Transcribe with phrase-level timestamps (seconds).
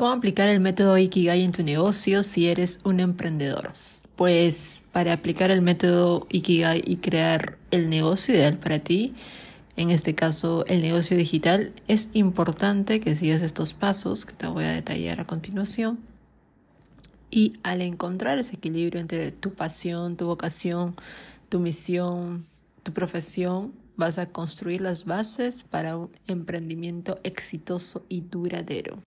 [0.00, 3.74] ¿Cómo aplicar el método Ikigai en tu negocio si eres un emprendedor?
[4.16, 9.12] Pues para aplicar el método Ikigai y crear el negocio ideal para ti,
[9.76, 14.64] en este caso el negocio digital, es importante que sigas estos pasos que te voy
[14.64, 15.98] a detallar a continuación.
[17.30, 20.96] Y al encontrar ese equilibrio entre tu pasión, tu vocación,
[21.50, 22.46] tu misión,
[22.84, 29.02] tu profesión, vas a construir las bases para un emprendimiento exitoso y duradero.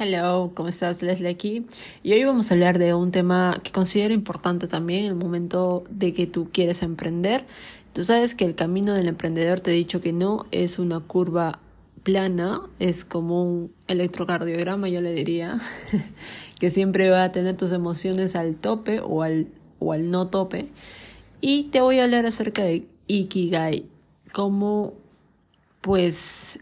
[0.00, 1.02] Hello, ¿cómo estás?
[1.02, 1.66] Leslie aquí.
[2.04, 5.82] Y hoy vamos a hablar de un tema que considero importante también en el momento
[5.90, 7.46] de que tú quieres emprender.
[7.94, 11.58] Tú sabes que el camino del emprendedor, te he dicho que no es una curva
[12.04, 15.58] plana, es como un electrocardiograma, yo le diría,
[16.60, 19.48] que siempre va a tener tus emociones al tope o al,
[19.80, 20.68] o al no tope.
[21.40, 23.86] Y te voy a hablar acerca de Ikigai,
[24.32, 24.94] cómo
[25.80, 26.60] pues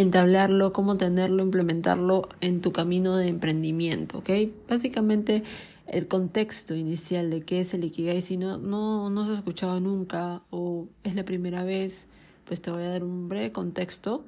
[0.00, 4.30] entablarlo, cómo tenerlo, implementarlo en tu camino de emprendimiento, ¿ok?
[4.68, 5.42] Básicamente
[5.86, 9.80] el contexto inicial de qué es el Ikigai, si no, no, no se ha escuchado
[9.80, 12.06] nunca o es la primera vez,
[12.44, 14.24] pues te voy a dar un breve contexto.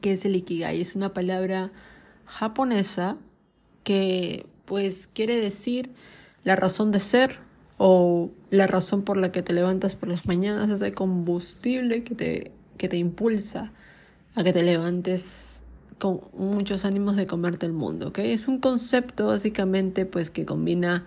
[0.00, 0.80] ¿Qué es el Ikigai?
[0.80, 1.72] Es una palabra
[2.26, 3.16] japonesa
[3.84, 5.90] que pues quiere decir
[6.44, 7.38] la razón de ser
[7.78, 12.52] o la razón por la que te levantas por las mañanas, ese combustible que te,
[12.78, 13.72] que te impulsa
[14.34, 15.62] a que te levantes
[15.98, 18.18] con muchos ánimos de comerte el mundo, ¿ok?
[18.18, 21.04] Es un concepto básicamente pues que combina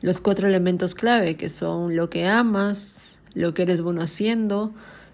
[0.00, 3.00] los cuatro elementos clave que son lo que amas,
[3.34, 4.72] lo que eres bueno haciendo,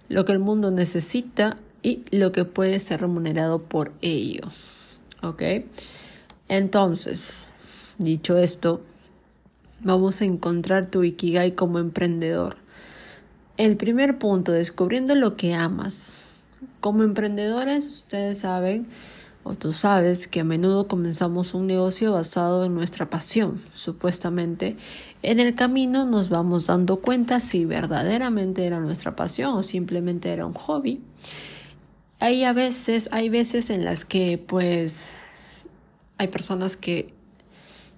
[0.09, 4.43] lo que el mundo necesita y lo que puede ser remunerado por ello,
[5.23, 5.43] ¿ok?
[6.49, 7.49] Entonces,
[7.99, 8.81] dicho esto,
[9.81, 12.57] vamos a encontrar tu Ikigai como emprendedor.
[13.57, 16.26] El primer punto, descubriendo lo que amas.
[16.81, 18.87] Como emprendedores, ustedes saben,
[19.45, 24.77] o tú sabes, que a menudo comenzamos un negocio basado en nuestra pasión, supuestamente.
[25.23, 30.47] En el camino nos vamos dando cuenta si verdaderamente era nuestra pasión o simplemente era
[30.47, 31.01] un hobby.
[32.19, 35.65] Hay a veces, hay veces en las que pues
[36.19, 37.13] hay personas que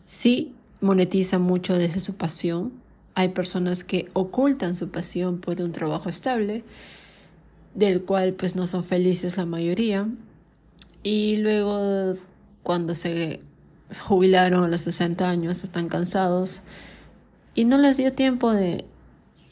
[0.04, 2.72] sí monetizan mucho desde su pasión.
[3.14, 6.64] Hay personas que ocultan su pasión por un trabajo estable
[7.74, 10.08] del cual pues no son felices la mayoría.
[11.02, 12.14] Y luego
[12.62, 13.40] cuando se
[14.06, 16.62] jubilaron a los 60 años están cansados
[17.54, 18.84] y no les dio tiempo de,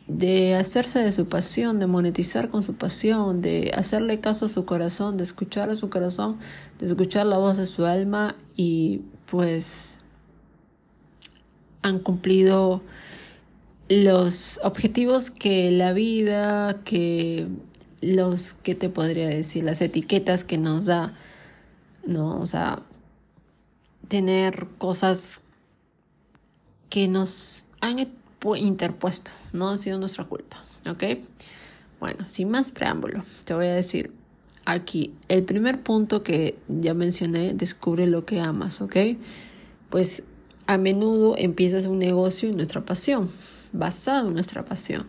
[0.06, 4.64] de hacerse de su pasión, de monetizar con su pasión, de hacerle caso a su
[4.64, 6.38] corazón, de escuchar a su corazón,
[6.78, 9.96] de escuchar la voz de su alma y pues
[11.82, 12.82] han cumplido
[13.88, 17.46] los objetivos que la vida, que
[18.00, 21.14] los que te podría decir, las etiquetas que nos da,
[22.06, 22.40] ¿no?
[22.40, 22.82] O sea,
[24.08, 25.40] tener cosas
[26.90, 27.98] que nos han
[28.58, 31.04] interpuesto, no ha sido nuestra culpa, ¿ok?
[32.00, 34.12] Bueno, sin más preámbulo, te voy a decir
[34.66, 38.96] aquí, el primer punto que ya mencioné, descubre lo que amas, ¿ok?
[39.90, 40.22] Pues
[40.66, 43.30] a menudo empiezas un negocio en nuestra pasión,
[43.72, 45.06] basado en nuestra pasión.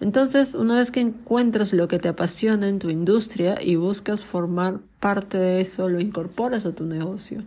[0.00, 4.78] Entonces, una vez que encuentras lo que te apasiona en tu industria y buscas formar
[5.00, 7.42] parte de eso, lo incorporas a tu negocio.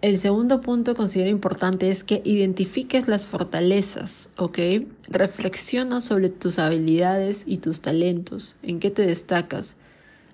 [0.00, 4.58] El segundo punto que considero importante es que identifiques las fortalezas, ¿ok?
[5.08, 9.76] Reflexiona sobre tus habilidades y tus talentos, en qué te destacas.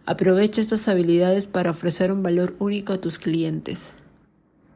[0.04, 3.92] Aprovecha estas habilidades para ofrecer un valor único a tus clientes.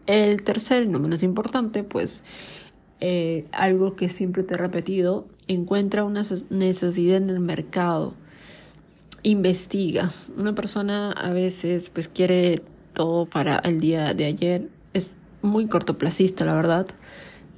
[0.07, 2.23] El tercer, y no menos importante, pues
[3.01, 8.15] eh, algo que siempre te he repetido, encuentra una necesidad en el mercado,
[9.23, 10.13] investiga.
[10.37, 12.63] Una persona a veces pues quiere
[12.95, 16.87] todo para el día de ayer, es muy cortoplacista, la verdad.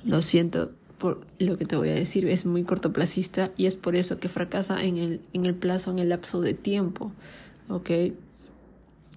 [0.05, 0.71] Lo siento
[1.01, 4.29] por lo que te voy a decir, es muy cortoplacista y es por eso que
[4.29, 7.11] fracasa en el, en el plazo, en el lapso de tiempo.
[7.69, 7.91] ¿Ok?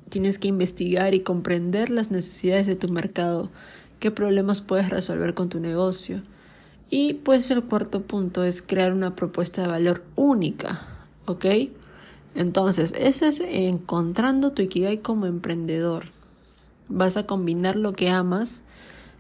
[0.10, 3.52] Tienes que investigar y comprender las necesidades de tu mercado,
[4.04, 6.24] qué problemas puedes resolver con tu negocio
[6.90, 10.86] y pues el cuarto punto es crear una propuesta de valor única,
[11.26, 11.46] ¿ok?
[12.36, 16.08] Entonces, ese es encontrando tu Ikigai como emprendedor.
[16.90, 18.62] Vas a combinar lo que amas,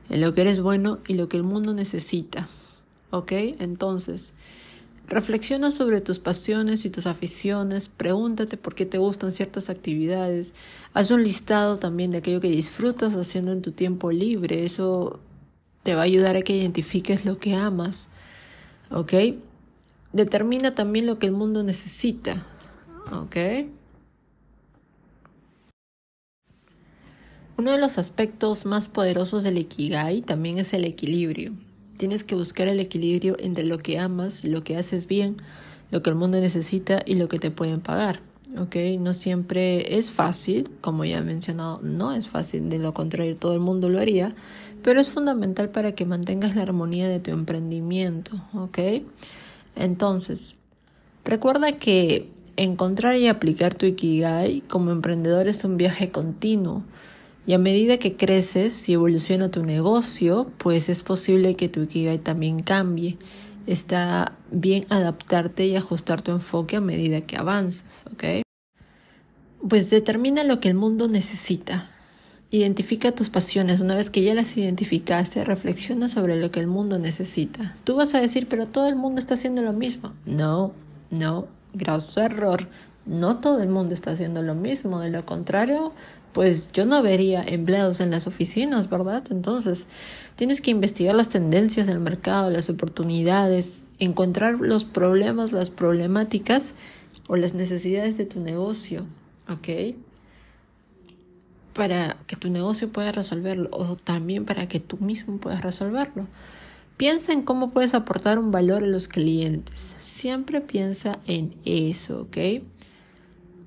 [0.10, 2.50] en lo que eres bueno y lo que el mundo necesita,
[3.10, 3.32] ¿ok?
[3.60, 4.34] Entonces,
[5.08, 10.54] Reflexiona sobre tus pasiones y tus aficiones, pregúntate por qué te gustan ciertas actividades,
[10.94, 15.20] haz un listado también de aquello que disfrutas haciendo en tu tiempo libre, eso
[15.84, 18.08] te va a ayudar a que identifiques lo que amas,
[18.92, 19.14] ¿ok?
[20.14, 22.48] Determina también lo que el mundo necesita,
[23.12, 23.36] ¿ok?
[27.58, 31.54] Uno de los aspectos más poderosos del Ikigai también es el equilibrio.
[31.98, 35.38] Tienes que buscar el equilibrio entre lo que amas, lo que haces bien,
[35.92, 38.22] lo que el mundo necesita y lo que te pueden pagar.
[38.58, 38.76] ¿ok?
[39.00, 43.54] No siempre es fácil, como ya he mencionado, no es fácil, de lo contrario todo
[43.54, 44.36] el mundo lo haría,
[44.84, 48.80] pero es fundamental para que mantengas la armonía de tu emprendimiento, ¿ok?
[49.76, 50.56] Entonces,
[51.24, 56.84] recuerda que encontrar y aplicar tu Ikigai como emprendedor es un viaje continuo.
[57.46, 62.20] Y a medida que creces y evoluciona tu negocio, pues es posible que tu Ikigai
[62.20, 63.18] también cambie.
[63.68, 68.44] Está bien adaptarte y ajustar tu enfoque a medida que avanzas, ¿ok?
[69.68, 71.90] Pues determina lo que el mundo necesita.
[72.50, 73.82] Identifica tus pasiones.
[73.82, 77.76] Una vez que ya las identificaste, reflexiona sobre lo que el mundo necesita.
[77.84, 80.14] Tú vas a decir, pero todo el mundo está haciendo lo mismo.
[80.26, 80.74] No,
[81.10, 82.68] no, grosso error.
[83.06, 85.00] No todo el mundo está haciendo lo mismo.
[85.00, 85.94] De lo contrario,
[86.34, 89.24] pues yo no vería empleados en las oficinas, ¿verdad?
[89.30, 89.88] Entonces,
[90.36, 96.74] tienes que investigar las tendencias del mercado, las oportunidades, encontrar los problemas, las problemáticas
[97.28, 99.06] o las necesidades de tu negocio,
[99.48, 99.96] ¿ok?
[101.74, 106.28] Para que tu negocio pueda resolverlo o también para que tú mismo puedas resolverlo.
[106.98, 109.96] Piensa en cómo puedes aportar un valor a los clientes.
[110.02, 112.64] Siempre piensa en eso, ¿ok?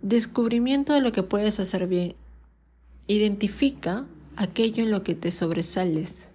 [0.03, 2.15] Descubrimiento de lo que puedes hacer bien
[3.07, 4.05] Identifica
[4.37, 6.29] aquello en lo que te sobresales.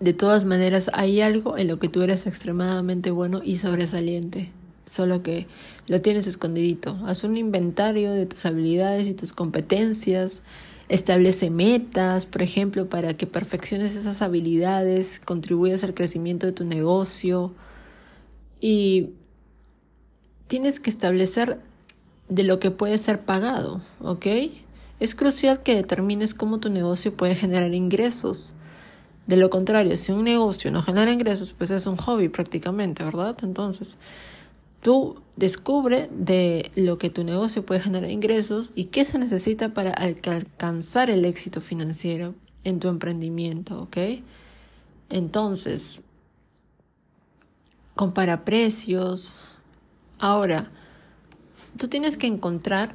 [0.00, 4.50] De todas maneras, hay algo en lo que tú eres extremadamente bueno y sobresaliente,
[4.90, 5.46] solo que
[5.86, 6.98] lo tienes escondidito.
[7.06, 10.42] Haz un inventario de tus habilidades y tus competencias.
[10.88, 17.54] Establece metas, por ejemplo, para que perfecciones esas habilidades, contribuyas al crecimiento de tu negocio
[18.60, 19.10] y
[20.46, 21.58] tienes que establecer
[22.28, 24.26] de lo que puede ser pagado, ¿ok?
[24.98, 28.54] Es crucial que determines cómo tu negocio puede generar ingresos.
[29.26, 33.36] De lo contrario, si un negocio no genera ingresos, pues es un hobby prácticamente, ¿verdad?
[33.42, 33.98] Entonces,
[34.80, 39.90] tú descubre de lo que tu negocio puede generar ingresos y qué se necesita para
[39.90, 42.34] alcanzar el éxito financiero
[42.64, 43.96] en tu emprendimiento, ¿ok?
[45.10, 46.00] Entonces,
[47.94, 49.34] compara precios.
[50.18, 50.70] Ahora,
[51.76, 52.94] tú tienes que encontrar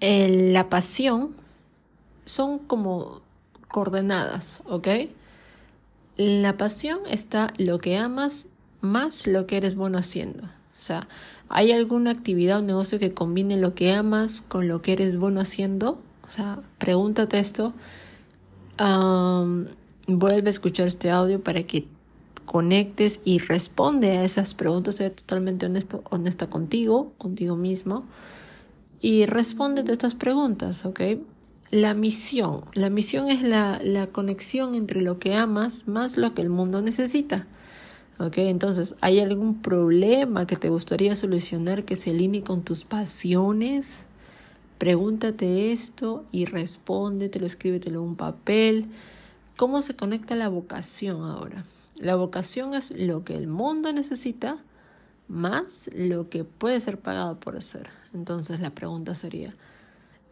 [0.00, 1.34] la pasión
[2.24, 3.22] son como
[3.68, 4.88] coordenadas, ¿ok?
[6.16, 8.46] la pasión está lo que amas
[8.80, 10.44] más lo que eres bueno haciendo.
[10.44, 11.08] O sea,
[11.48, 15.40] ¿hay alguna actividad o negocio que combine lo que amas con lo que eres bueno
[15.40, 15.98] haciendo?
[16.26, 17.74] O sea, pregúntate esto.
[18.78, 21.86] vuelve a escuchar este audio para que
[22.44, 24.96] conectes y responde a esas preguntas.
[24.96, 28.04] Sea totalmente honesto, honesta contigo, contigo mismo
[29.00, 31.00] y respóndete estas preguntas, ¿ok?
[31.70, 32.64] La misión.
[32.74, 36.80] La misión es la, la conexión entre lo que amas más lo que el mundo
[36.82, 37.46] necesita.
[38.18, 38.38] ¿Ok?
[38.38, 44.04] Entonces, ¿hay algún problema que te gustaría solucionar que se alinee con tus pasiones?
[44.78, 48.86] Pregúntate esto y respóndetelo, escríbetelo en un papel.
[49.56, 51.64] ¿Cómo se conecta la vocación ahora?
[51.98, 54.58] La vocación es lo que el mundo necesita
[55.28, 57.90] más lo que puede ser pagado por hacer.
[58.16, 59.54] Entonces la pregunta sería,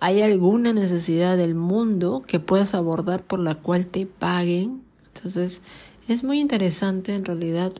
[0.00, 4.82] ¿hay alguna necesidad del mundo que puedas abordar por la cual te paguen?
[5.14, 5.60] Entonces
[6.08, 7.72] es muy interesante en realidad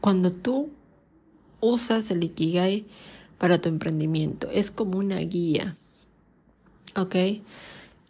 [0.00, 0.70] cuando tú
[1.60, 2.86] usas el Ikigai
[3.36, 4.48] para tu emprendimiento.
[4.50, 5.76] Es como una guía.
[6.96, 7.16] ¿Ok?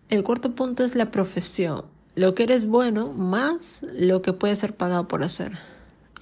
[0.09, 1.85] El cuarto punto es la profesión.
[2.15, 5.59] Lo que eres bueno más lo que puede ser pagado por hacer.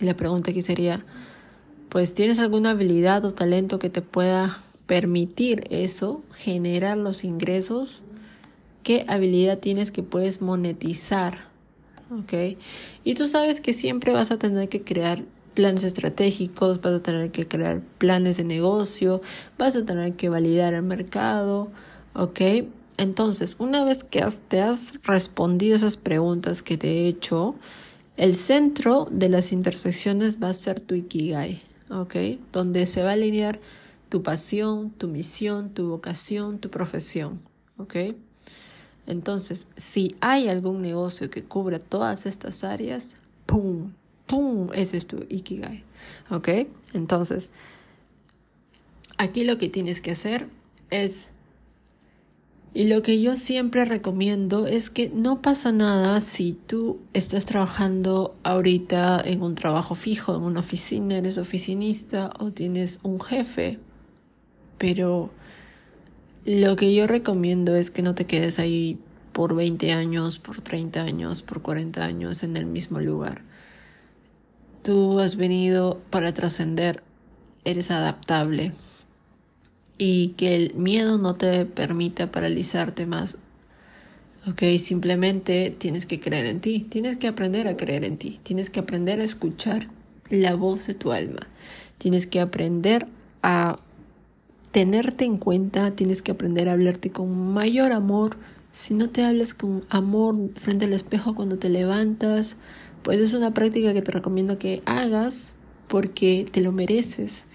[0.00, 1.04] Y la pregunta aquí sería,
[1.88, 8.02] pues tienes alguna habilidad o talento que te pueda permitir eso, generar los ingresos,
[8.82, 11.48] qué habilidad tienes que puedes monetizar,
[12.10, 12.56] ¿ok?
[13.04, 17.30] Y tú sabes que siempre vas a tener que crear planes estratégicos, vas a tener
[17.30, 19.20] que crear planes de negocio,
[19.58, 21.68] vas a tener que validar el mercado,
[22.14, 22.40] ¿ok?
[22.96, 27.56] Entonces, una vez que te has respondido esas preguntas que te he hecho,
[28.16, 31.67] el centro de las intersecciones va a ser tu Ikigai.
[31.90, 32.14] ¿Ok?
[32.52, 33.60] Donde se va a alinear
[34.08, 37.40] tu pasión, tu misión, tu vocación, tu profesión,
[37.76, 37.96] ¿ok?
[39.06, 43.16] Entonces, si hay algún negocio que cubra todas estas áreas,
[43.46, 43.92] ¡pum!
[44.26, 44.68] ¡pum!
[44.74, 45.82] Ese es tu Ikigai.
[46.30, 46.48] ¿Ok?
[46.92, 47.50] Entonces,
[49.16, 50.46] aquí lo que tienes que hacer
[50.90, 51.32] es
[52.78, 58.36] y lo que yo siempre recomiendo es que no pasa nada si tú estás trabajando
[58.44, 63.80] ahorita en un trabajo fijo, en una oficina, eres oficinista o tienes un jefe.
[64.78, 65.30] Pero
[66.44, 69.00] lo que yo recomiendo es que no te quedes ahí
[69.32, 73.42] por 20 años, por 30 años, por 40 años en el mismo lugar.
[74.84, 77.02] Tú has venido para trascender,
[77.64, 78.72] eres adaptable
[79.98, 83.36] y que el miedo no te permita paralizarte más.
[84.46, 88.70] Ok, simplemente tienes que creer en ti, tienes que aprender a creer en ti, tienes
[88.70, 89.88] que aprender a escuchar
[90.30, 91.48] la voz de tu alma,
[91.98, 93.06] tienes que aprender
[93.42, 93.78] a
[94.70, 98.36] tenerte en cuenta, tienes que aprender a hablarte con mayor amor.
[98.70, 102.56] Si no te hablas con amor frente al espejo cuando te levantas,
[103.02, 105.54] pues es una práctica que te recomiendo que hagas
[105.88, 107.47] porque te lo mereces.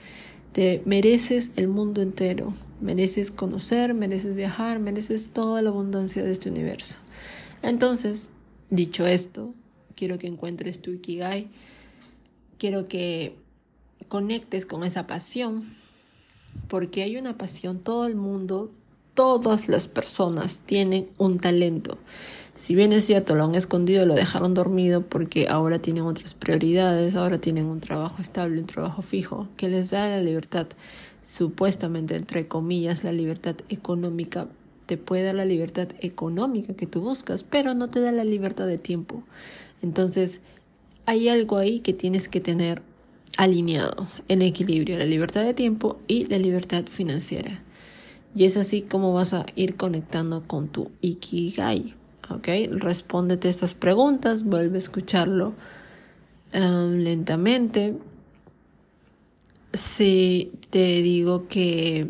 [0.54, 6.50] Te mereces el mundo entero, mereces conocer, mereces viajar, mereces toda la abundancia de este
[6.50, 6.98] universo.
[7.64, 8.30] Entonces,
[8.70, 9.54] dicho esto,
[9.96, 11.48] quiero que encuentres tu Ikigai,
[12.60, 13.36] quiero que
[14.10, 15.76] conectes con esa pasión,
[16.68, 18.70] porque hay una pasión, todo el mundo,
[19.16, 21.98] todas las personas tienen un talento.
[22.56, 27.16] Si bien es cierto, lo han escondido, lo dejaron dormido porque ahora tienen otras prioridades,
[27.16, 30.68] ahora tienen un trabajo estable, un trabajo fijo, que les da la libertad,
[31.26, 34.48] supuestamente, entre comillas, la libertad económica.
[34.86, 38.68] Te puede dar la libertad económica que tú buscas, pero no te da la libertad
[38.68, 39.24] de tiempo.
[39.82, 40.40] Entonces,
[41.08, 42.84] hay algo ahí que tienes que tener
[43.36, 47.64] alineado, en equilibrio, la libertad de tiempo y la libertad financiera.
[48.36, 51.96] Y es así como vas a ir conectando con tu Ikigai.
[52.30, 52.48] ¿Ok?
[52.72, 55.54] Respóndete estas preguntas, vuelve a escucharlo
[56.54, 57.96] um, lentamente.
[59.74, 62.08] Si te digo que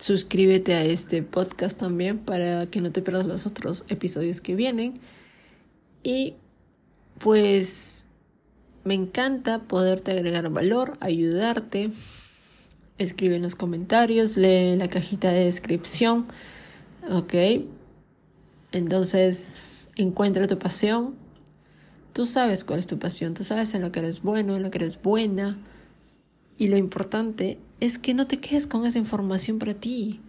[0.00, 5.00] suscríbete a este podcast también para que no te pierdas los otros episodios que vienen.
[6.02, 6.34] Y
[7.18, 8.06] pues
[8.84, 11.90] me encanta poderte agregar valor, ayudarte.
[12.98, 16.26] Escribe en los comentarios, lee la cajita de descripción.
[17.10, 17.34] Ok,
[18.72, 19.60] entonces,
[19.96, 21.14] encuentra tu pasión.
[22.12, 24.70] Tú sabes cuál es tu pasión, tú sabes en lo que eres bueno, en lo
[24.70, 25.58] que eres buena.
[26.58, 30.20] Y lo importante es que no te quedes con esa información para ti.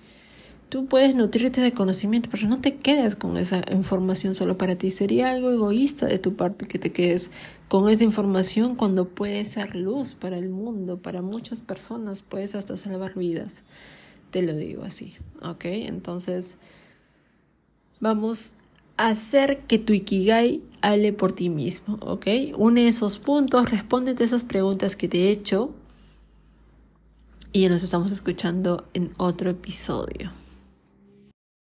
[0.69, 4.89] Tú puedes nutrirte de conocimiento, pero no te quedes con esa información solo para ti.
[4.89, 7.29] Sería algo egoísta de tu parte que te quedes
[7.67, 12.77] con esa información cuando puedes ser luz para el mundo, para muchas personas, puedes hasta
[12.77, 13.63] salvar vidas.
[14.29, 15.65] Te lo digo así, ¿ok?
[15.65, 16.57] Entonces...
[18.01, 18.55] Vamos
[18.97, 22.25] a hacer que tu Ikigai hable por ti mismo, ¿ok?
[22.57, 25.69] Une esos puntos, respóndete esas preguntas que te he hecho
[27.53, 30.40] y nos estamos escuchando en otro episodio.